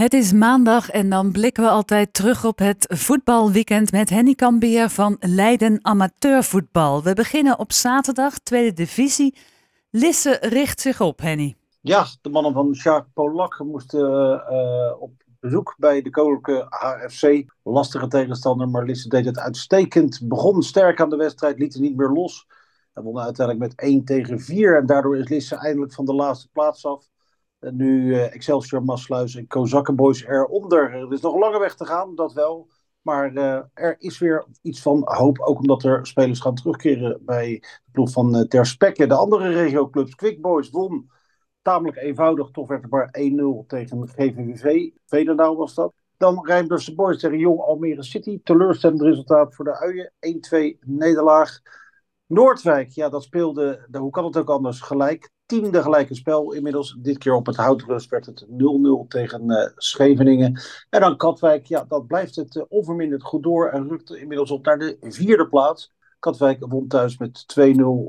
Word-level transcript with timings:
Het 0.00 0.12
is 0.12 0.32
maandag 0.32 0.90
en 0.90 1.10
dan 1.10 1.32
blikken 1.32 1.62
we 1.62 1.68
altijd 1.70 2.14
terug 2.14 2.44
op 2.44 2.58
het 2.58 2.86
voetbalweekend 2.88 3.92
met 3.92 4.10
Henny 4.10 4.34
Kambier 4.34 4.88
van 4.88 5.16
Leiden 5.18 5.78
Amateurvoetbal. 5.82 7.02
We 7.02 7.14
beginnen 7.14 7.58
op 7.58 7.72
zaterdag, 7.72 8.38
tweede 8.38 8.72
divisie. 8.72 9.36
Lisse 9.90 10.38
richt 10.40 10.80
zich 10.80 11.00
op, 11.00 11.20
Henny. 11.20 11.56
Ja, 11.80 12.06
de 12.20 12.30
mannen 12.30 12.52
van 12.52 12.74
Sjaak 12.74 13.06
Polak 13.14 13.58
moesten 13.58 14.00
uh, 14.50 15.02
op 15.02 15.12
bezoek 15.40 15.74
bij 15.78 16.02
de 16.02 16.10
koninklijke 16.10 16.66
HFC. 16.68 17.44
Lastige 17.62 18.08
tegenstander, 18.08 18.68
maar 18.68 18.84
Lisse 18.84 19.08
deed 19.08 19.24
het 19.24 19.38
uitstekend. 19.38 20.20
Begon 20.22 20.62
sterk 20.62 21.00
aan 21.00 21.10
de 21.10 21.16
wedstrijd, 21.16 21.58
liet 21.58 21.74
er 21.74 21.80
niet 21.80 21.96
meer 21.96 22.10
los. 22.10 22.46
Hij 22.92 23.02
won 23.02 23.18
uiteindelijk 23.18 23.68
met 23.68 23.80
1 23.80 24.04
tegen 24.04 24.40
4 24.40 24.76
en 24.76 24.86
daardoor 24.86 25.16
is 25.16 25.28
Lisse 25.28 25.56
eindelijk 25.56 25.92
van 25.92 26.04
de 26.04 26.14
laatste 26.14 26.48
plaats 26.52 26.84
af. 26.86 27.08
Nu 27.60 28.06
uh, 28.06 28.34
Excelsior, 28.34 28.84
Maasluis 28.84 29.34
en 29.34 29.46
Kozakkenboys 29.46 30.24
eronder. 30.24 30.94
Er 30.94 31.12
is 31.12 31.20
nog 31.20 31.38
lange 31.38 31.58
weg 31.58 31.74
te 31.74 31.84
gaan, 31.84 32.14
dat 32.14 32.32
wel. 32.32 32.68
Maar 33.02 33.32
uh, 33.32 33.60
er 33.74 33.96
is 33.98 34.18
weer 34.18 34.46
iets 34.62 34.82
van 34.82 35.02
hoop, 35.04 35.38
ook 35.38 35.58
omdat 35.58 35.82
er 35.82 36.06
spelers 36.06 36.40
gaan 36.40 36.54
terugkeren 36.54 37.24
bij 37.24 37.58
de 37.84 37.90
ploeg 37.92 38.10
van 38.10 38.36
uh, 38.36 38.42
Ter 38.42 38.66
Spekke. 38.66 39.06
De 39.06 39.14
andere 39.14 39.48
regioclubs, 39.48 40.14
Quick 40.14 40.40
Boys, 40.40 40.70
won 40.70 41.10
tamelijk 41.62 41.96
eenvoudig. 41.96 42.50
Toch 42.50 42.68
werd 42.68 42.82
er 42.82 42.88
maar 42.88 43.16
1-0 43.64 43.66
tegen 43.66 44.08
GVVV. 44.08 44.90
Veenendaal 45.06 45.56
was 45.56 45.74
dat. 45.74 45.92
Dan 46.16 46.46
Rijnbroekse 46.46 46.94
Boys 46.94 47.18
tegen 47.18 47.38
Jong 47.38 47.60
Almere 47.60 48.02
City. 48.02 48.40
Teleurstellend 48.42 49.02
resultaat 49.02 49.54
voor 49.54 49.64
de 49.64 49.78
Uien. 49.78 50.12
1-2 50.74 50.78
nederlaag. 50.80 51.60
Noordwijk, 52.26 52.90
ja, 52.90 53.08
dat 53.08 53.22
speelde, 53.22 53.86
hoe 53.92 54.10
kan 54.10 54.24
het 54.24 54.36
ook 54.36 54.50
anders, 54.50 54.80
gelijk. 54.80 55.30
Tiende 55.50 55.82
gelijke 55.82 56.14
spel 56.14 56.52
inmiddels. 56.52 56.96
Dit 56.98 57.18
keer 57.18 57.34
op 57.34 57.46
het 57.46 57.56
Houtrust 57.56 58.10
werd 58.10 58.26
het 58.26 58.46
0-0 58.46 58.48
tegen 59.08 59.50
uh, 59.50 59.66
Scheveningen. 59.76 60.60
En 60.90 61.00
dan 61.00 61.16
Katwijk, 61.16 61.66
ja, 61.66 61.84
dat 61.88 62.06
blijft 62.06 62.36
het 62.36 62.54
uh, 62.54 62.62
onverminderd 62.68 63.22
goed 63.22 63.42
door 63.42 63.68
en 63.68 63.88
rukt 63.88 64.10
inmiddels 64.10 64.50
op 64.50 64.64
naar 64.64 64.78
de 64.78 64.96
vierde 65.00 65.48
plaats. 65.48 65.92
Katwijk 66.18 66.66
won 66.66 66.88
thuis 66.88 67.18
met 67.18 67.46
2-0 67.60 67.62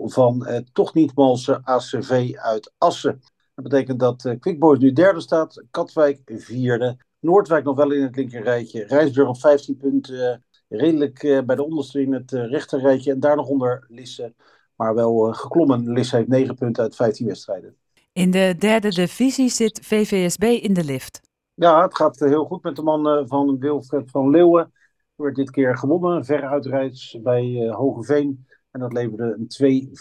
van 0.03 0.47
uh, 0.47 0.57
toch 0.73 0.93
niet 0.93 1.15
malse 1.15 1.61
ACV 1.63 2.33
uit 2.35 2.73
Assen. 2.77 3.21
Dat 3.55 3.63
betekent 3.63 3.99
dat 3.99 4.25
uh, 4.25 4.39
Quickboys 4.39 4.79
nu 4.79 4.91
derde 4.91 5.21
staat, 5.21 5.63
Katwijk 5.71 6.21
vierde. 6.25 6.97
Noordwijk 7.19 7.63
nog 7.63 7.75
wel 7.75 7.91
in 7.91 8.01
het 8.01 8.15
linkerrijtje. 8.15 8.83
Rijsburg 8.83 9.27
op 9.27 9.39
15 9.39 9.77
punten 9.77 10.43
redelijk 10.67 11.43
bij 11.45 11.55
de 11.55 11.65
onderste 11.65 12.01
in 12.01 12.13
het 12.13 12.31
rechterrijtje. 12.31 13.11
En 13.11 13.19
daar 13.19 13.35
nog 13.35 13.47
onder 13.47 13.85
Lisse. 13.87 14.33
Maar 14.81 14.95
wel 14.95 15.27
uh, 15.27 15.33
geklommen. 15.33 15.91
Lisse 15.91 16.15
heeft 16.15 16.27
9 16.27 16.55
punten 16.55 16.83
uit 16.83 16.95
15 16.95 17.27
wedstrijden. 17.27 17.75
In 18.13 18.31
de 18.31 18.55
derde 18.57 18.89
divisie 18.89 19.49
zit 19.49 19.79
VVSB 19.83 20.43
in 20.43 20.73
de 20.73 20.83
lift. 20.83 21.21
Ja, 21.53 21.81
het 21.81 21.95
gaat 21.95 22.19
heel 22.19 22.45
goed 22.45 22.63
met 22.63 22.75
de 22.75 22.81
man 22.81 23.27
van 23.27 23.59
Wilfred 23.59 24.11
van 24.11 24.29
Leeuwen. 24.29 24.61
Er 25.15 25.23
werd 25.23 25.35
dit 25.35 25.51
keer 25.51 25.77
gewonnen. 25.77 26.25
Ver 26.25 26.47
uitrijds 26.47 27.17
bij 27.23 27.69
Hogeveen. 27.71 28.45
En 28.71 28.79
dat 28.79 28.93
leverde 28.93 29.37
een 29.37 29.91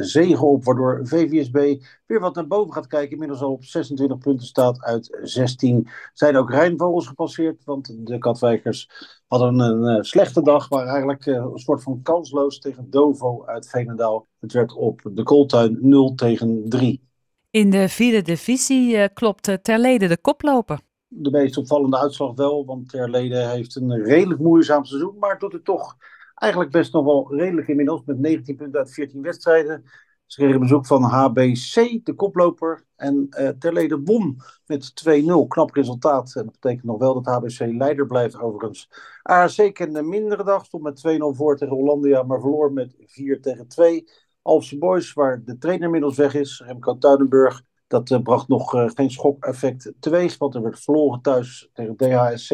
2-4 0.00 0.04
zege 0.04 0.44
op, 0.44 0.64
waardoor 0.64 1.00
VVSB 1.02 1.84
weer 2.06 2.20
wat 2.20 2.34
naar 2.34 2.46
boven 2.46 2.72
gaat 2.72 2.86
kijken. 2.86 3.10
Inmiddels 3.10 3.40
al 3.40 3.52
op 3.52 3.64
26 3.64 4.18
punten 4.18 4.46
staat 4.46 4.82
uit 4.82 5.18
16. 5.22 5.88
Zijn 6.12 6.36
ook 6.36 6.50
Rijnvogels 6.50 7.06
gepasseerd, 7.06 7.64
want 7.64 8.06
de 8.06 8.18
Katwijkers 8.18 8.90
hadden 9.26 9.58
een 9.58 9.96
uh, 9.96 10.02
slechte 10.02 10.42
dag. 10.42 10.70
Maar 10.70 10.86
eigenlijk 10.86 11.26
uh, 11.26 11.34
een 11.34 11.58
soort 11.58 11.82
van 11.82 12.02
kansloos 12.02 12.58
tegen 12.58 12.90
Dovo 12.90 13.44
uit 13.44 13.68
Veenendaal. 13.68 14.26
Het 14.40 14.52
werd 14.52 14.74
op 14.74 15.00
de 15.12 15.22
Kooltuin 15.22 15.78
0 15.80 16.14
tegen 16.14 16.68
3. 16.68 17.08
In 17.50 17.70
de 17.70 17.88
vierde 17.88 18.22
divisie 18.22 18.94
uh, 18.94 19.04
klopt 19.14 19.58
Terlede 19.62 20.08
de 20.08 20.18
koploper. 20.18 20.80
De 21.08 21.30
meest 21.30 21.56
opvallende 21.56 21.98
uitslag 21.98 22.34
wel, 22.34 22.64
want 22.64 22.88
Terlede 22.88 23.36
heeft 23.36 23.76
een 23.76 24.02
redelijk 24.02 24.40
moeizaam 24.40 24.84
seizoen, 24.84 25.16
maar 25.18 25.38
doet 25.38 25.52
het 25.52 25.64
toch 25.64 25.96
eigenlijk 26.44 26.72
best 26.72 26.92
nog 26.92 27.04
wel 27.04 27.34
redelijk 27.36 27.68
inmiddels. 27.68 28.02
Met 28.04 28.18
19 28.18 28.56
punten 28.56 28.78
uit 28.78 28.92
14 28.92 29.22
wedstrijden. 29.22 29.84
Ze 30.26 30.40
kregen 30.40 30.60
bezoek 30.60 30.86
van 30.86 31.02
HBC, 31.02 32.00
de 32.04 32.14
koploper. 32.16 32.84
En 32.96 33.26
uh, 33.30 33.48
Terlede 33.48 34.00
won 34.04 34.40
met 34.66 34.92
2-0. 35.08 35.24
Knap 35.48 35.70
resultaat. 35.70 36.34
En 36.34 36.44
dat 36.44 36.52
betekent 36.52 36.84
nog 36.84 36.98
wel 36.98 37.22
dat 37.22 37.34
HBC 37.34 37.58
leider 37.58 38.06
blijft 38.06 38.38
overigens. 38.38 38.90
ARC 39.22 39.74
kende 39.74 40.02
mindere 40.02 40.44
dag. 40.44 40.64
Stond 40.64 40.82
met 40.82 41.02
2-0 41.08 41.36
voor 41.36 41.56
tegen 41.56 41.74
Hollandia. 41.74 42.22
Maar 42.22 42.40
verloor 42.40 42.72
met 42.72 42.94
4 42.98 43.40
tegen 43.40 43.68
2. 43.68 44.08
Alpse 44.42 44.78
Boys, 44.78 45.12
waar 45.12 45.44
de 45.44 45.58
trainer 45.58 45.84
inmiddels 45.84 46.16
weg 46.16 46.34
is. 46.34 46.62
Remco 46.66 46.98
Tuinenburg 46.98 47.62
dat 47.94 48.10
uh, 48.10 48.22
bracht 48.22 48.48
nog 48.48 48.74
uh, 48.74 48.90
geen 48.94 49.10
schokeffect 49.10 49.92
teweeg, 50.00 50.38
want 50.38 50.54
er 50.54 50.62
werd 50.62 50.80
verloren 50.80 51.20
thuis 51.20 51.70
tegen 51.72 51.96
DHSC 51.96 52.52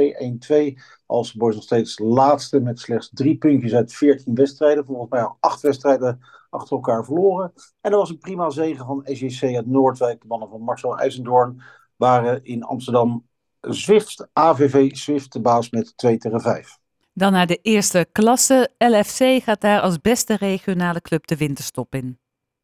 1-2. 0.53 0.83
Als 1.07 1.35
Boys 1.35 1.55
nog 1.55 1.65
steeds 1.65 1.99
laatste 1.99 2.61
met 2.61 2.81
slechts 2.81 3.11
drie 3.13 3.39
puntjes 3.39 3.75
uit 3.75 3.93
14 3.93 4.35
wedstrijden. 4.35 4.85
Volgens 4.85 5.11
mij 5.11 5.23
al 5.23 5.37
acht 5.41 5.61
wedstrijden 5.61 6.21
achter 6.51 6.77
elkaar 6.77 7.05
verloren. 7.05 7.53
En 7.81 7.91
er 7.91 7.97
was 7.97 8.11
een 8.11 8.19
prima 8.19 8.51
zegen 8.51 8.87
van 8.87 9.03
SJC 9.05 9.43
uit 9.43 9.67
Noordwijk. 9.67 10.21
De 10.21 10.27
mannen 10.27 10.49
van 10.49 10.61
Marcel 10.61 10.99
IJzendoorn 10.99 11.63
waren 11.97 12.45
in 12.45 12.63
Amsterdam 12.63 13.27
Zwift, 13.61 14.29
AVV 14.33 14.97
Zwift, 14.97 15.33
de 15.33 15.41
baas 15.41 15.71
met 15.71 15.97
2 15.97 16.19
tegen 16.19 16.41
5. 16.41 16.79
Dan 17.13 17.33
naar 17.33 17.47
de 17.47 17.59
eerste 17.63 18.07
klasse. 18.13 18.71
LFC 18.79 19.43
gaat 19.43 19.61
daar 19.61 19.81
als 19.81 20.01
beste 20.01 20.37
regionale 20.37 21.01
club 21.01 21.27
de 21.27 21.37
winterstop 21.37 21.95
in. 21.95 22.20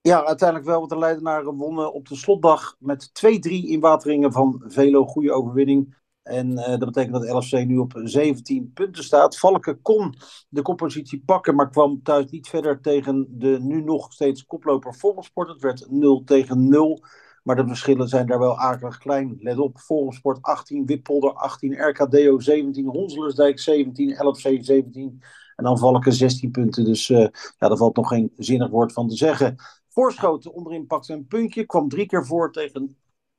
Ja, 0.07 0.25
uiteindelijk 0.25 0.69
wel, 0.69 0.79
want 0.79 0.91
de 0.91 0.99
Leidenaren 0.99 1.55
wonnen 1.55 1.93
op 1.93 2.09
de 2.09 2.17
slotdag 2.17 2.77
met 2.79 3.11
2-3 3.27 3.51
in 3.51 3.81
Wateringen 3.81 4.33
van 4.33 4.63
Velo. 4.67 5.07
Goede 5.07 5.33
overwinning. 5.33 5.97
En 6.23 6.51
uh, 6.51 6.67
dat 6.67 6.85
betekent 6.85 7.13
dat 7.13 7.29
LFC 7.29 7.65
nu 7.65 7.79
op 7.79 8.01
17 8.05 8.71
punten 8.75 9.05
staat. 9.05 9.39
Valken 9.39 9.83
kon 9.83 10.15
de 10.49 10.63
koppositie 10.63 11.23
pakken, 11.25 11.55
maar 11.55 11.71
kwam 11.71 12.03
thuis 12.03 12.31
niet 12.31 12.49
verder 12.49 12.81
tegen 12.81 13.27
de 13.31 13.59
nu 13.61 13.83
nog 13.83 14.13
steeds 14.13 14.45
koploper 14.45 14.95
Volgsport. 14.95 15.49
Het 15.49 15.63
werd 15.63 15.87
0 15.91 16.25
tegen 16.25 16.69
0. 16.69 17.05
Maar 17.43 17.57
de 17.57 17.67
verschillen 17.67 18.09
zijn 18.09 18.27
daar 18.27 18.39
wel 18.39 18.59
akelig 18.59 18.99
klein. 18.99 19.37
Let 19.39 19.59
op, 19.59 19.81
Volgsport 19.81 20.43
18, 20.43 20.87
Wippolder 20.87 21.33
18, 21.33 21.89
RKDO 21.89 22.39
17, 22.39 22.87
Honselersdijk 22.87 23.59
17, 23.59 24.27
LFC 24.27 24.59
17. 24.61 25.23
En 25.57 25.65
dan 25.65 25.79
Valken 25.79 26.13
16 26.13 26.51
punten. 26.51 26.85
Dus 26.85 27.09
uh, 27.09 27.19
ja, 27.59 27.69
daar 27.69 27.77
valt 27.77 27.97
nog 27.97 28.09
geen 28.09 28.33
zinnig 28.37 28.71
woord 28.71 28.93
van 28.93 29.09
te 29.09 29.17
zeggen. 29.17 29.57
Voorschoten 29.97 30.53
onderin 30.53 30.87
pakte 30.87 31.13
een 31.13 31.27
puntje. 31.27 31.67
Kwam 31.67 31.89
drie 31.89 32.07
keer 32.07 32.27
voor 32.27 32.53
tegen 32.53 32.97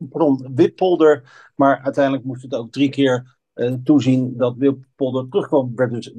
pardon, 0.10 0.52
Wippolder. 0.56 1.50
Maar 1.56 1.80
uiteindelijk 1.80 2.26
moest 2.26 2.42
het 2.42 2.54
ook 2.54 2.72
drie 2.72 2.90
keer 2.90 3.38
uh, 3.56 3.74
toezien 3.84 4.38
dat 4.38 4.56
Wippolder 4.58 5.30
terugkwam. 5.30 5.76
werd 5.76 5.92
dus 5.92 6.12
3-3. 6.12 6.14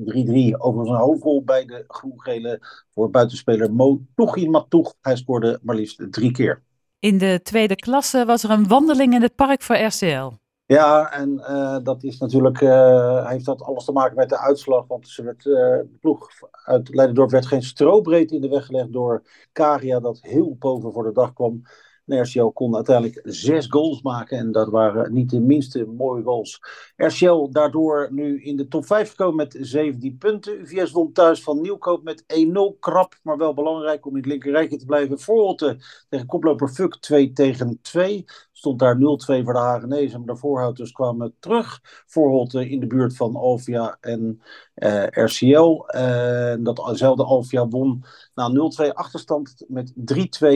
Overigens 0.59 0.89
een 0.89 1.05
hoofdrol 1.05 1.45
bij 1.45 1.65
de 1.65 1.85
groen-gele 1.89 2.61
voor 2.95 3.11
buitenspeler 3.11 3.73
Mo 3.73 4.01
Toegi 4.15 4.49
Matoeg. 4.49 4.95
Hij 5.01 5.17
scoorde 5.17 5.59
maar 5.63 5.77
liefst 5.77 6.07
drie 6.11 6.31
keer. 6.31 6.63
In 6.99 7.19
de 7.19 7.41
tweede 7.43 7.77
klasse 7.77 8.25
was 8.25 8.45
er 8.45 8.51
een 8.51 8.69
wandeling 8.69 9.15
in 9.15 9.23
het 9.23 9.35
park 9.35 9.63
voor 9.63 9.77
RCL. 9.77 10.31
Ja, 10.69 11.13
en 11.13 11.31
uh, 11.31 11.79
dat 11.83 12.03
is 12.03 12.19
natuurlijk, 12.19 12.61
uh, 12.61 13.29
heeft 13.29 13.45
dat 13.45 13.63
alles 13.63 13.85
te 13.85 13.93
maken 13.93 14.17
met 14.17 14.29
de 14.29 14.39
uitslag. 14.39 14.87
Want 14.87 15.09
ze 15.09 15.23
werd, 15.23 15.45
uh, 15.45 15.55
de 15.55 15.97
ploeg 16.01 16.29
uit 16.51 16.95
Leidendorp 16.95 17.31
werd 17.31 17.47
geen 17.47 17.63
strobreedte 17.63 18.35
in 18.35 18.41
de 18.41 18.49
weg 18.49 18.67
gelegd 18.67 18.93
door 18.93 19.23
Karia, 19.53 20.01
dat 20.01 20.19
heel 20.21 20.57
boven 20.59 20.93
voor 20.93 21.05
de 21.05 21.13
dag 21.13 21.33
kwam. 21.33 21.63
RCL 22.09 22.47
kon 22.47 22.75
uiteindelijk 22.75 23.21
zes 23.25 23.67
goals 23.67 24.03
maken. 24.03 24.39
En 24.39 24.53
dat 24.53 24.69
waren 24.69 25.13
niet 25.13 25.31
de 25.31 25.41
minste 25.41 25.87
mooie 25.87 26.23
goals. 26.23 26.61
RCL 26.97 27.49
daardoor 27.51 28.09
nu 28.11 28.43
in 28.43 28.57
de 28.57 28.69
top 28.69 28.87
5 28.87 29.11
gekomen 29.11 29.37
met 29.37 29.57
17 29.61 30.19
punten. 30.19 30.61
UVS 30.61 30.91
won 30.91 31.13
thuis 31.13 31.43
van 31.43 31.61
Nieuwkoop 31.61 32.03
met 32.03 32.23
1-0. 32.23 32.79
Krap, 32.79 33.19
maar 33.23 33.37
wel 33.37 33.55
belangrijk 33.55 34.07
om 34.07 34.13
in 34.13 34.17
het 34.17 34.27
linkerrijtje 34.27 34.77
te 34.77 34.85
blijven. 34.85 35.19
Voorholte 35.19 35.77
tegen 36.09 36.27
koploper 36.27 36.69
Fuck 36.69 36.97
2 36.97 37.33
tegen 37.33 37.79
2. 37.83 38.25
Stond 38.59 38.79
daar 38.79 38.97
0-2 38.97 38.99
voor 39.45 39.53
de 39.53 39.59
Hagenezen. 39.59 40.19
Maar 40.19 40.35
de 40.35 40.41
voorhouders 40.41 40.93
kwamen 40.93 41.35
terug. 41.39 41.81
Voorholte 42.07 42.69
in 42.69 42.81
de 42.81 42.87
buurt 42.87 43.17
van 43.17 43.37
Alvia 43.37 43.97
en 44.01 44.43
uh, 44.75 45.07
RCL. 45.07 45.85
Uh, 45.97 46.55
datzelfde 46.61 47.25
Alvia 47.25 47.69
won 47.69 48.05
na 48.35 48.51
0-2 48.91 48.93
achterstand 48.93 49.65
met 49.69 49.93
3-2 49.93 49.97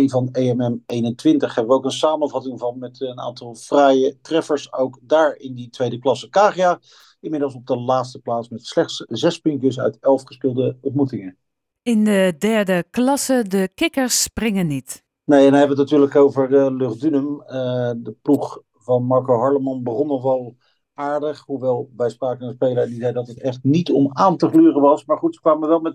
van 0.04 0.28
EMM 0.32 0.82
21. 0.86 1.54
Hebben 1.54 1.72
we 1.72 1.78
ook 1.78 1.84
een 1.84 1.90
samenvatting 1.90 2.58
van 2.58 2.78
met 2.78 3.00
een 3.00 3.20
aantal 3.20 3.54
fraaie 3.54 4.18
treffers. 4.22 4.72
Ook 4.72 4.98
daar 5.02 5.36
in 5.36 5.54
die 5.54 5.70
tweede 5.70 5.98
klasse. 5.98 6.28
Kagia 6.28 6.80
inmiddels 7.20 7.54
op 7.54 7.66
de 7.66 7.76
laatste 7.76 8.20
plaats 8.20 8.48
met 8.48 8.66
slechts 8.66 9.04
zes 9.08 9.38
puntjes 9.38 9.80
uit 9.80 9.98
elf 10.00 10.22
gespeelde 10.24 10.76
ontmoetingen. 10.80 11.36
In 11.82 12.04
de 12.04 12.34
derde 12.38 12.84
klasse, 12.90 13.44
de 13.48 13.68
kikkers 13.74 14.22
springen 14.22 14.66
niet. 14.66 15.02
Nee, 15.24 15.44
en 15.44 15.50
dan 15.50 15.58
hebben 15.58 15.76
we 15.76 15.82
het 15.82 15.90
natuurlijk 15.90 16.16
over 16.16 16.50
uh, 16.50 16.76
Luchtdunum. 16.76 17.42
Uh, 17.46 17.92
de 17.96 18.16
ploeg 18.22 18.62
van 18.72 19.04
Marco 19.04 19.38
Harleman 19.38 19.82
begon 19.82 20.06
nog 20.06 20.22
wel 20.22 20.56
aardig. 20.94 21.40
Hoewel 21.46 21.90
wij 21.96 22.08
spraken 22.08 22.46
een 22.46 22.52
speler 22.52 22.86
die 22.86 23.00
zei 23.00 23.12
dat 23.12 23.26
het 23.26 23.40
echt 23.40 23.62
niet 23.62 23.90
om 23.90 24.10
aan 24.12 24.36
te 24.36 24.48
gluren 24.48 24.80
was. 24.80 25.04
Maar 25.04 25.18
goed, 25.18 25.34
ze 25.34 25.40
kwamen 25.40 25.68
wel 25.68 25.80
met 25.80 25.94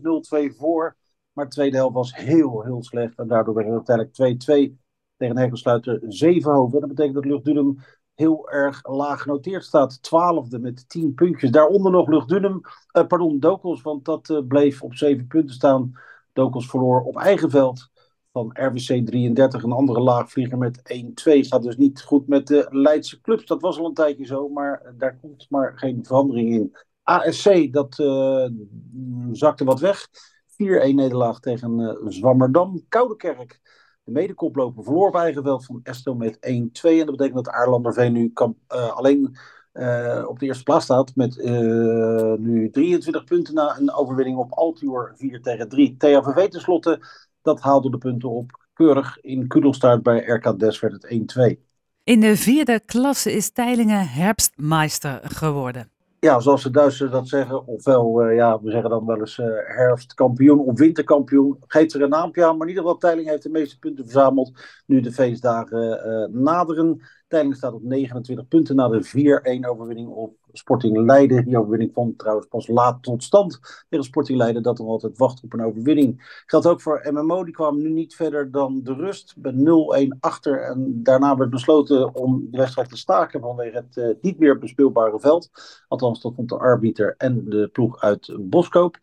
0-2 0.51 0.56
voor. 0.57 0.95
Maar 1.33 1.45
de 1.45 1.51
tweede 1.51 1.77
helft 1.77 1.94
was 1.94 2.15
heel, 2.15 2.63
heel 2.63 2.83
slecht. 2.83 3.18
En 3.18 3.27
daardoor 3.27 3.53
werd 3.53 3.68
het 3.68 3.89
uiteindelijk 3.89 4.74
2-2 4.74 4.79
tegen 5.18 5.38
Hekkelsluiter 5.38 6.01
7 6.07 6.51
hoofd. 6.51 6.73
Dat 6.73 6.88
betekent 6.88 7.15
dat 7.15 7.25
Luchtdunum 7.25 7.77
heel 8.15 8.50
erg 8.50 8.88
laag 8.88 9.21
genoteerd 9.21 9.63
staat. 9.63 10.03
Twaalfde 10.03 10.59
met 10.59 10.89
10 10.89 11.13
puntjes. 11.13 11.51
Daaronder 11.51 11.91
nog 11.91 12.07
Luchtdunum, 12.07 12.62
uh, 12.97 13.07
pardon, 13.07 13.39
Dokos, 13.39 13.81
want 13.81 14.06
dat 14.06 14.30
uh, 14.30 14.39
bleef 14.47 14.81
op 14.81 14.94
7 14.94 15.27
punten 15.27 15.56
staan. 15.56 15.91
Dokos 16.33 16.69
verloor 16.69 17.01
op 17.01 17.18
eigen 17.18 17.50
veld 17.50 17.89
van 18.38 18.50
RWC 18.54 19.06
33, 19.06 19.63
een 19.63 19.72
andere 19.72 20.00
laagvlieger 20.00 20.57
met 20.57 20.80
1-2. 20.80 20.84
Gaat 21.24 21.63
dus 21.63 21.78
niet 21.78 22.01
goed 22.01 22.28
met 22.28 22.48
de 22.48 22.68
Leidse 22.69 23.22
clubs. 23.22 23.45
Dat 23.45 23.62
was 23.62 23.80
al 23.80 23.86
een 23.86 23.94
tijdje 23.94 24.25
zo, 24.25 24.50
maar 24.50 24.94
daar 24.98 25.18
komt 25.22 25.45
maar 25.50 25.74
geen 25.75 26.06
verandering 26.06 26.54
in. 26.54 26.75
ASC, 27.04 27.74
dat 27.74 28.00
uh, 28.00 28.48
zakte 29.31 29.63
wat 29.63 29.80
weg. 29.80 30.07
4-1 30.07 30.56
nederlaag 30.56 31.39
tegen 31.39 31.80
uh, 31.80 32.12
Zwammerdam. 32.12 32.86
Koudekerk, 32.89 33.60
de 34.04 34.12
medekoploper, 34.12 34.83
verloor 34.83 35.54
op 35.54 35.63
van 35.63 35.80
Esto 35.83 36.16
met 36.16 36.36
1-2. 36.36 36.40
En 36.42 36.72
dat 36.98 37.06
betekent 37.06 37.45
dat 37.45 37.50
Aarlanderveen 37.50 38.13
nu 38.13 38.31
alleen 38.94 39.38
op 40.28 40.40
de 40.40 40.45
eerste 40.45 40.63
plaats 40.63 40.86
staat. 40.86 41.16
Met 41.16 41.38
nu 42.40 42.69
23 42.69 43.24
punten 43.24 43.54
na 43.54 43.78
een 43.78 43.94
overwinning 43.94 44.38
op 44.38 44.51
Altior 44.51 45.13
4 45.16 45.42
tegen 45.42 45.69
3. 45.69 45.95
THVV 45.98 46.48
tenslotte, 46.48 47.00
dat 47.47 47.61
haalde 47.61 47.89
de 47.89 47.97
punten 47.97 48.29
op. 48.29 48.65
Keurig 48.73 49.17
in 49.21 49.47
Kudelstaart 49.47 50.03
bij 50.03 50.25
RK 50.25 50.59
Des 50.59 50.79
werd 50.79 50.94
het 50.94 51.57
1-2. 51.57 51.61
In 52.03 52.19
de 52.19 52.38
vierde 52.38 52.79
klasse 52.85 53.31
is 53.31 53.51
Teilingen 53.51 54.07
herfstmeister 54.07 55.19
geworden 55.23 55.91
ja, 56.19 56.39
zoals 56.39 56.63
de 56.63 56.69
Duitsers 56.69 57.11
dat 57.11 57.27
zeggen, 57.27 57.67
ofwel, 57.67 58.25
uh, 58.25 58.35
ja, 58.35 58.61
we 58.61 58.71
zeggen 58.71 58.89
dan 58.89 59.05
wel 59.05 59.19
eens 59.19 59.38
uh, 59.38 59.45
herfstkampioen 59.65 60.59
of 60.59 60.77
winterkampioen. 60.77 61.57
Geeft 61.67 61.94
er 61.94 62.01
een 62.01 62.09
naampje 62.09 62.45
aan, 62.45 62.57
maar 62.57 62.67
in 62.67 62.73
ieder 62.73 62.83
geval 62.83 62.99
Teiling 62.99 63.29
heeft 63.29 63.44
de 63.44 63.49
meeste 63.49 63.79
punten 63.79 64.03
verzameld. 64.03 64.51
Nu 64.85 65.01
de 65.01 65.11
feestdagen 65.11 66.07
uh, 66.07 66.41
naderen. 66.41 67.01
Teiling 67.27 67.56
staat 67.56 67.74
op 67.74 67.83
29 67.83 68.47
punten 68.47 68.75
na 68.75 68.88
de 68.88 69.62
4-1 69.63 69.69
overwinning 69.69 70.07
op 70.07 70.35
Sporting 70.51 70.97
Leiden. 70.97 71.45
Die 71.45 71.57
overwinning 71.57 71.94
vond 71.94 72.18
trouwens 72.18 72.47
pas 72.47 72.68
laat 72.68 73.03
tot 73.03 73.24
stand 73.24 73.59
tegen 73.89 74.06
Sporting 74.06 74.38
Leiden. 74.38 74.63
Dat 74.63 74.77
nog 74.77 74.88
altijd 74.88 75.18
wacht 75.18 75.44
op 75.44 75.53
een 75.53 75.63
overwinning. 75.63 76.41
Geldt 76.45 76.68
ook 76.68 76.81
voor 76.81 77.07
MMO. 77.12 77.44
Die 77.44 77.53
kwam 77.53 77.81
nu 77.81 77.89
niet 77.89 78.15
verder 78.15 78.51
dan 78.51 78.83
de 78.83 78.94
rust. 78.94 79.33
Bij 79.38 79.53
0-1 80.13 80.19
achter. 80.19 80.62
En 80.62 81.03
daarna 81.03 81.35
werd 81.35 81.50
besloten 81.50 82.15
om 82.15 82.47
de 82.51 82.57
wedstrijd 82.57 82.89
te 82.89 82.97
staken 82.97 83.39
vanwege 83.39 83.75
het 83.75 83.95
uh, 83.95 84.15
niet 84.21 84.39
meer 84.39 84.57
bespeelbare 84.57 85.19
veld. 85.19 85.50
Althans, 85.88 86.21
dat 86.21 86.35
vond 86.35 86.50
de 86.50 86.57
arbiter 86.57 87.15
en 87.18 87.45
de 87.50 87.69
ploeg 87.71 88.01
uit 88.01 88.35
Boskoop. 88.39 88.97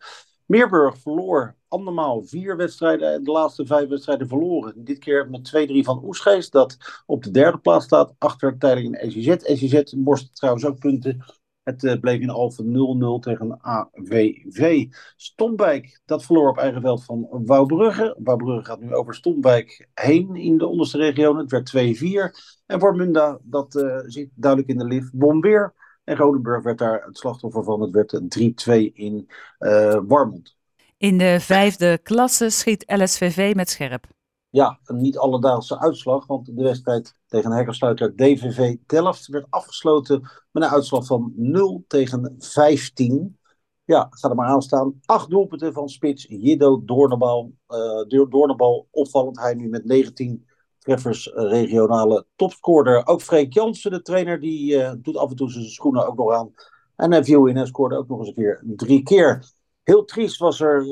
Meerburg 0.45 0.97
verloor 0.97 1.55
andermaal 1.67 2.23
vier 2.23 2.57
wedstrijden 2.57 3.13
en 3.13 3.23
de 3.23 3.31
laatste 3.31 3.65
vijf 3.65 3.89
wedstrijden 3.89 4.27
verloren. 4.27 4.83
Dit 4.83 4.99
keer 4.99 5.29
met 5.29 5.67
2-3 5.69 5.71
van 5.71 6.03
Oesgeest, 6.03 6.51
dat 6.51 6.77
op 7.05 7.23
de 7.23 7.31
derde 7.31 7.57
plaats 7.57 7.85
staat, 7.85 8.13
achter 8.17 8.57
tijdelijk 8.57 9.03
in. 9.03 9.11
SJZ 9.57 9.93
borst 9.97 10.35
trouwens 10.35 10.65
ook 10.65 10.79
punten. 10.79 11.23
Het 11.63 11.83
uh, 11.83 11.99
bleef 11.99 12.19
in 12.19 12.29
Alphen 12.29 13.19
0-0 13.19 13.23
tegen 13.23 13.57
AVV. 13.61 14.85
Stompwijk, 15.15 16.01
dat 16.05 16.25
verloor 16.25 16.49
op 16.49 16.57
eigen 16.57 16.81
veld 16.81 17.03
van 17.03 17.27
Wouwbrugge. 17.45 18.15
Wouwbrugge 18.19 18.65
gaat 18.65 18.79
nu 18.79 18.93
over 18.93 19.15
Stompwijk 19.15 19.89
heen 19.93 20.35
in 20.35 20.57
de 20.57 20.67
onderste 20.67 20.97
regio. 20.97 21.37
Het 21.37 21.51
werd 21.51 21.73
2-4. 21.75 22.61
En 22.65 22.79
voor 22.79 22.95
Munda, 22.95 23.39
dat 23.43 23.75
uh, 23.75 23.99
zit 24.05 24.29
duidelijk 24.35 24.71
in 24.71 24.77
de 24.77 24.85
lift, 24.85 25.09
won 25.13 25.39
weer. 25.39 25.73
En 26.05 26.15
Rodenburg 26.15 26.63
werd 26.63 26.77
daar 26.77 27.03
het 27.05 27.17
slachtoffer 27.17 27.63
van. 27.63 27.81
Het 27.81 27.91
werd 27.91 28.21
3-2 28.89 28.93
in 28.93 29.29
uh, 29.59 29.99
Warmond. 30.07 30.55
In 30.97 31.17
de 31.17 31.39
vijfde 31.39 31.97
klasse 31.97 32.49
schiet 32.49 32.83
LSVV 32.87 33.53
met 33.55 33.69
scherp. 33.69 34.07
Ja, 34.49 34.79
een 34.83 34.97
niet 34.97 35.17
alledaagse 35.17 35.79
uitslag, 35.79 36.27
want 36.27 36.45
de 36.45 36.63
wedstrijd 36.63 37.15
tegen 37.27 37.51
hekkersluiter 37.51 38.15
DVV 38.15 38.75
Delft 38.85 39.27
werd 39.27 39.45
afgesloten 39.49 40.21
met 40.51 40.63
een 40.63 40.69
uitslag 40.69 41.05
van 41.05 41.33
0 41.35 41.83
tegen 41.87 42.35
15. 42.39 43.39
Ja, 43.83 44.07
ga 44.09 44.29
er 44.29 44.35
maar 44.35 44.47
aan 44.47 44.61
staan. 44.61 44.99
Acht 45.05 45.29
doelpunten 45.29 45.73
van 45.73 45.89
spits 45.89 46.25
Jiddo 46.29 46.81
Doornbal. 46.85 47.53
Uh, 47.67 48.27
Doornbal 48.29 48.87
opvallend, 48.91 49.39
hij 49.39 49.53
nu 49.53 49.69
met 49.69 49.85
19 49.85 50.45
treffers 50.85 51.31
regionale 51.33 52.25
topscorer. 52.35 53.07
Ook 53.07 53.21
Freek 53.21 53.53
Jansen, 53.53 53.91
de 53.91 54.01
trainer, 54.01 54.39
die 54.39 54.73
uh, 54.73 54.91
doet 54.97 55.17
af 55.17 55.29
en 55.29 55.35
toe 55.35 55.51
zijn 55.51 55.65
schoenen 55.65 56.07
ook 56.07 56.17
nog 56.17 56.31
aan. 56.33 56.53
En 56.95 57.11
hij 57.11 57.23
viel 57.23 57.45
in 57.45 57.57
en 57.57 57.67
scoorde 57.67 57.97
ook 57.97 58.07
nog 58.07 58.19
eens 58.19 58.27
een 58.27 58.33
keer 58.33 58.63
drie 58.75 59.03
keer. 59.03 59.53
Heel 59.83 60.05
triest 60.05 60.37
was 60.37 60.59
er, 60.59 60.85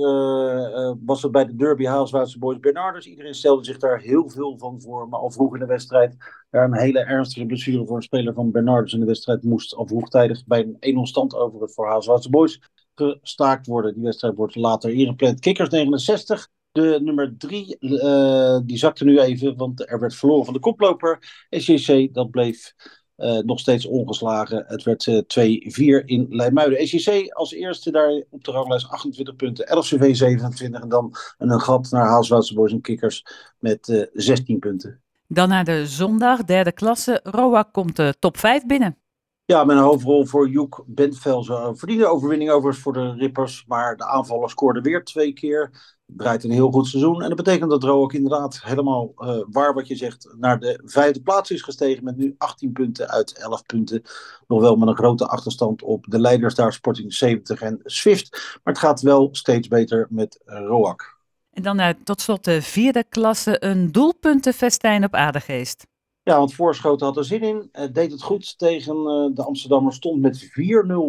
was 1.06 1.24
er 1.24 1.30
bij 1.30 1.46
de 1.46 1.56
derby 1.56 1.86
Haalswaardse 1.86 2.40
Boys 2.40 2.60
Bernardus. 2.60 3.06
Iedereen 3.06 3.34
stelde 3.34 3.64
zich 3.64 3.78
daar 3.78 4.00
heel 4.00 4.30
veel 4.30 4.58
van 4.58 4.82
voor. 4.82 5.10
Maar 5.10 5.20
al 5.20 5.32
vroeg 5.32 5.54
in 5.54 5.60
de 5.60 5.66
wedstrijd, 5.66 6.16
daar 6.50 6.66
een 6.66 6.78
hele 6.78 7.00
ernstige 7.00 7.46
blessure 7.46 7.86
voor 7.86 7.96
een 7.96 8.02
speler 8.02 8.34
van 8.34 8.52
Bernardus 8.52 8.94
in 8.94 9.00
de 9.00 9.06
wedstrijd 9.06 9.44
moest 9.44 9.76
al 9.76 9.88
vroegtijdig 9.88 10.46
bij 10.46 10.76
een 10.80 10.98
1-0 10.98 11.02
stand 11.02 11.36
over 11.36 11.62
het 11.62 11.74
voor 11.74 11.88
Haalswaardse 11.88 12.30
Boys 12.30 12.62
gestaakt 12.96 13.68
worden. 13.68 13.94
Die 13.94 14.04
wedstrijd 14.04 14.36
wordt 14.36 14.56
later 14.56 14.92
ingepland. 14.92 15.40
Kikkers 15.40 15.70
69. 15.70 16.50
De 16.74 17.00
nummer 17.02 17.34
3, 17.38 17.78
uh, 17.80 18.60
die 18.66 18.78
zakte 18.78 19.04
nu 19.04 19.20
even, 19.20 19.58
want 19.58 19.90
er 19.90 20.00
werd 20.00 20.16
verloren 20.16 20.46
van 20.46 20.54
de 20.54 20.60
koploper. 20.60 21.46
SJC, 21.50 22.14
dat 22.14 22.32
bleef 22.32 22.74
uh, 23.18 23.38
nog 23.38 23.60
steeds 23.60 23.86
ongeslagen. 23.86 24.64
Het 24.68 24.84
werd 24.84 25.06
uh, 25.06 26.02
2-4 26.02 26.06
in 26.06 26.26
Leimuiden. 26.30 26.88
SJC 26.88 27.34
als 27.34 27.54
eerste 27.54 27.92
daar 27.92 28.24
op 28.30 28.44
de 28.44 28.52
ranglijst 28.52 28.90
28 28.90 29.36
punten. 29.36 29.78
LCV 29.78 30.16
27 30.16 30.82
en 30.82 30.90
dan 30.90 31.16
een 31.38 31.62
gat 31.62 31.92
naar 31.92 32.06
Haalswaardse 32.06 32.54
Boys 32.54 32.72
en 32.72 32.82
Kikkers 32.82 33.26
met 33.60 33.88
uh, 33.88 34.06
16 34.14 34.60
punten. 34.60 35.02
Dan 35.28 35.50
naar 35.50 35.64
de 35.64 35.88
zondag, 35.88 36.44
derde 36.44 36.72
klasse. 36.72 37.20
Roa 37.24 37.64
komt 37.72 37.96
de 37.96 38.16
top 38.20 38.38
5 38.38 38.66
binnen. 38.66 38.98
Ja, 39.46 39.64
met 39.64 39.78
een 39.78 39.84
hoofdrol 39.84 40.26
voor 40.26 40.50
Joek 40.50 40.84
Bentvelzen. 40.88 41.78
Verdiende 41.78 42.06
overwinning 42.06 42.50
overigens 42.50 42.84
voor 42.84 42.94
de 42.94 43.14
Rippers. 43.14 43.64
Maar 43.68 43.98
de 43.98 44.06
aanvaller 44.06 44.50
scoorde 44.50 44.82
weer 44.82 45.04
twee 45.04 45.34
keer. 45.34 45.72
Draait 46.18 46.44
een 46.44 46.52
heel 46.52 46.72
goed 46.72 46.88
seizoen. 46.88 47.22
En 47.22 47.28
dat 47.28 47.38
betekent 47.38 47.70
dat 47.70 47.84
Roak 47.84 48.14
inderdaad 48.14 48.62
helemaal 48.64 49.14
uh, 49.18 49.44
waar 49.50 49.74
wat 49.74 49.88
je 49.88 49.96
zegt. 49.96 50.34
naar 50.38 50.60
de 50.60 50.82
vijfde 50.86 51.22
plaats 51.22 51.52
is 51.52 51.62
gestegen. 51.62 52.04
Met 52.04 52.18
nu 52.18 52.36
18 52.38 52.72
punten 52.72 53.10
uit 53.10 53.38
11 53.38 53.66
punten. 53.66 54.02
Nog 54.48 54.62
wel 54.62 54.76
met 54.76 54.88
een 54.88 54.96
grote 54.96 55.28
achterstand 55.28 55.84
op 55.84 56.06
de 56.10 56.20
leiders 56.20 56.56
daar. 56.56 56.74
Sporting 56.74 57.14
70 57.14 57.62
en 57.62 57.80
Swift. 57.84 58.32
Maar 58.32 58.74
het 58.74 58.84
gaat 58.84 59.02
wel 59.02 59.30
steeds 59.32 59.68
beter 59.68 60.08
met 60.10 60.42
Roak. 60.46 61.18
En 61.52 61.64
dan 61.64 61.76
naar 61.76 62.04
tot 62.04 62.22
slot 62.22 62.44
de 62.44 62.62
vierde 62.62 63.04
klasse. 63.10 63.64
Een 63.64 63.92
doelpuntenfestijn 63.92 65.04
op 65.04 65.14
Aardegeest. 65.14 65.86
Ja, 66.24 66.38
want 66.38 66.54
Voorschoten 66.54 67.06
had 67.06 67.18
er 67.18 67.26
zin 67.26 67.42
in. 67.42 67.70
Het 67.72 67.96
deed 67.96 68.12
het 68.12 68.22
goed 68.22 68.58
tegen 68.58 68.96
uh, 68.96 69.36
de 69.36 69.44
Amsterdammer. 69.44 69.94
Stond 69.94 70.22
met 70.22 70.46
4-0 70.46 70.50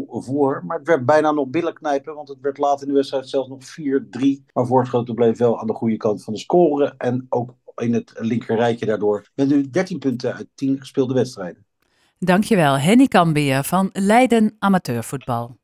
voor. 0.09 0.63
Maar 0.67 0.79
het 0.79 0.87
werd 0.87 1.07
bijna 1.07 1.31
nog 1.31 1.49
billen 1.49 1.75
knijpen. 1.75 2.15
Want 2.15 2.29
het 2.29 2.41
werd 2.41 2.59
laat 2.59 2.83
in 2.83 2.89
de 2.89 2.95
wedstrijd 2.95 3.29
zelfs 3.29 3.49
nog 3.49 3.61
4-3. 3.63 4.45
Maar 4.53 4.67
Voorschoten 4.67 5.15
bleef 5.15 5.39
wel 5.39 5.61
aan 5.61 5.67
de 5.67 5.73
goede 5.73 5.97
kant 5.97 6.25
van 6.25 6.33
de 6.33 6.39
score. 6.39 6.95
En 6.99 7.27
ook 7.29 7.55
in 7.77 7.93
het 7.93 8.13
linkerrijtje 8.15 8.87
daardoor. 8.87 9.29
Met 9.35 9.49
nu 9.49 9.71
13 9.71 9.99
punten 9.99 10.35
uit 10.35 10.49
10 10.55 10.79
gespeelde 10.79 11.15
wedstrijden. 11.15 11.65
Dankjewel, 12.19 12.79
Henny 12.79 13.07
Kambeer 13.07 13.65
van 13.65 13.91
Leiden 13.93 14.57
Amateurvoetbal. 14.59 15.57